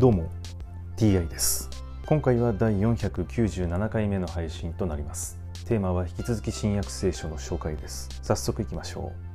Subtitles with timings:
[0.00, 0.28] どうも
[0.96, 1.70] TI です。
[2.04, 5.38] 今回は第497回目の配信となります。
[5.68, 8.08] テーマは引き続き新約聖書の紹介です。
[8.20, 9.34] 早速いきましょう。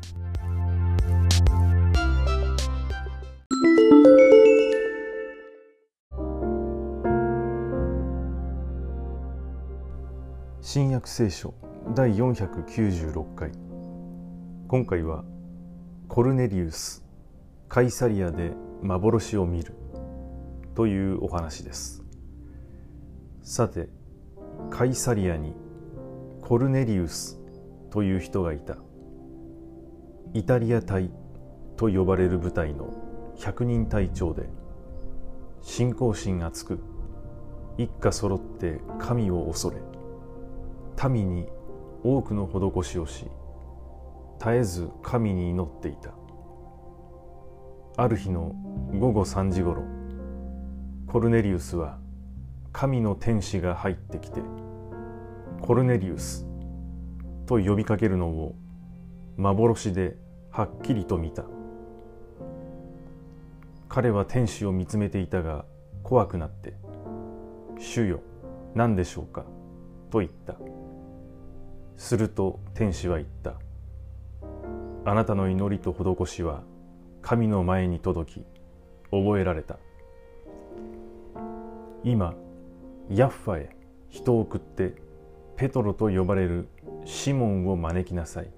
[10.62, 11.54] 新約聖書
[11.96, 13.52] 第496回。
[14.68, 15.24] 今回は
[16.10, 17.06] コルネリウス
[17.70, 18.52] カイサリアで
[18.82, 19.74] 幻を見る。
[20.76, 22.04] というお話です。
[23.42, 23.90] さて
[24.70, 25.56] カイサリアに
[26.42, 27.40] コルネリウス
[27.90, 28.78] という人がいた。
[30.34, 31.10] イタリア隊
[31.76, 32.94] と呼ばれる部隊の
[33.36, 34.48] 百人隊長で
[35.62, 36.80] 信仰心厚く
[37.78, 39.78] 一家揃って神を恐れ
[41.10, 41.48] 民に
[42.04, 43.26] 多くの施しをし
[44.38, 46.14] 絶えず神に祈っていた。
[47.98, 48.56] ある日の
[48.94, 49.84] 午後3時ごろ
[51.10, 51.98] コルネリウスは
[52.72, 54.42] 神の天使が入ってきて
[55.60, 56.46] コルネリウス
[57.48, 58.56] と呼びかけるのを
[59.36, 60.18] 幻で
[60.52, 61.46] はっきりと見た。
[63.88, 65.66] 彼は天使を見つめていたが
[66.04, 66.76] 怖くなって
[67.80, 68.20] 「主よ
[68.76, 69.46] 何でしょうか?」
[70.12, 70.58] と言った。
[71.98, 73.56] すると天使は言った
[75.10, 76.62] 「あなたの祈りと施しは
[77.24, 78.46] 神の前に届き
[79.10, 79.80] 覚えられた」
[82.04, 82.34] 今
[83.10, 83.76] ヤッファへ
[84.10, 84.96] 人を送って
[85.58, 86.70] ペトロと呼ばれる
[87.06, 88.52] シモンを招きなさい。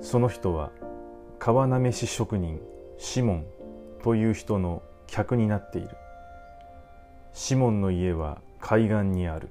[0.00, 0.70] その人は
[1.38, 2.60] 川なめし職人
[2.98, 3.46] シモン
[4.02, 5.88] という人の客になっている。
[7.32, 9.48] シモンの家は海岸にある。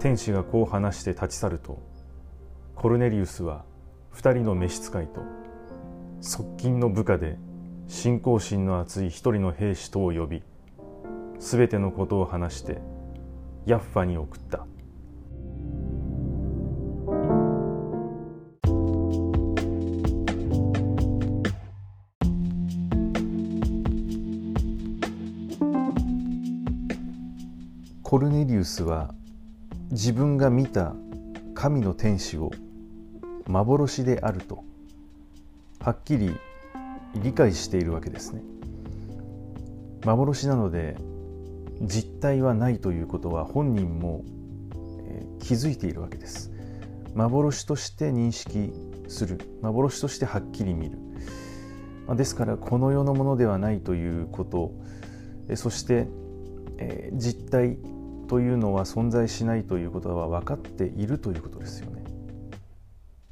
[0.00, 1.78] 天使がこう話して立ち去ると
[2.74, 3.64] コルネリウスは
[4.10, 5.22] 二人の召使いと
[6.20, 7.38] 側近の部下で
[7.86, 10.42] 信仰心の厚い一人の兵士とを呼び
[11.38, 12.78] すべてのことを話して
[13.66, 14.66] ヤッファに送った。
[28.02, 29.12] コルネリウスは
[29.90, 30.94] 自分が見た
[31.54, 32.52] 神の天使を
[33.48, 34.62] 幻であると
[35.80, 36.36] はっきり
[37.22, 38.42] 理解しているわけですね。
[40.04, 40.96] 幻なので
[41.82, 44.24] 実体はないということは本人も
[45.40, 46.52] 気づいているわけです。
[47.14, 48.72] 幻として認識
[49.08, 49.40] する。
[49.62, 50.98] 幻としてはっきり見る。
[52.16, 54.72] ですからこの世のものではないということ。
[55.56, 56.08] そして
[57.12, 57.78] 実体
[58.28, 62.02] というのは存在しないということは分かっているということですよね。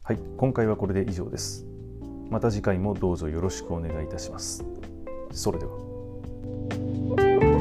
[0.05, 1.67] はい今回はこれで以上です。
[2.33, 4.65] また次回もどうぞよろしくお願いいたします。
[5.33, 7.52] それでは。